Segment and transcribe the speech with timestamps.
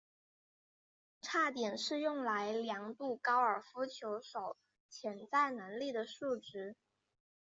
[1.21, 4.57] 差点是用来量度高尔夫球手
[4.89, 6.75] 潜在能力的数值。